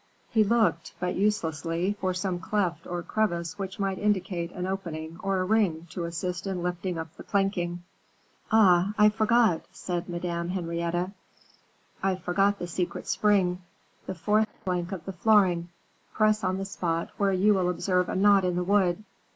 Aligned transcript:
He 0.31 0.43
looked, 0.43 0.95
but 0.99 1.13
uselessly, 1.13 1.95
for 2.01 2.11
some 2.11 2.39
cleft 2.39 2.87
or 2.87 3.03
crevice 3.03 3.59
which 3.59 3.77
might 3.77 3.99
indicate 3.99 4.51
an 4.51 4.65
opening 4.65 5.19
or 5.21 5.39
a 5.39 5.45
ring 5.45 5.85
to 5.91 6.05
assist 6.05 6.47
in 6.47 6.63
lifting 6.63 6.97
up 6.97 7.15
the 7.15 7.23
planking. 7.23 7.83
"Ah, 8.51 8.95
I 8.97 9.09
forgot," 9.09 9.61
said 9.71 10.09
Madame 10.09 10.49
Henrietta, 10.49 11.11
"I 12.01 12.15
forgot 12.15 12.57
the 12.57 12.65
secret 12.65 13.05
spring; 13.07 13.61
the 14.07 14.15
fourth 14.15 14.47
plank 14.63 14.91
of 14.91 15.05
the 15.05 15.13
flooring, 15.13 15.69
press 16.15 16.43
on 16.43 16.57
the 16.57 16.65
spot 16.65 17.11
where 17.17 17.31
you 17.33 17.53
will 17.53 17.69
observe 17.69 18.09
a 18.09 18.15
knot 18.15 18.43
in 18.43 18.55
the 18.55 18.63
wood. 18.63 19.03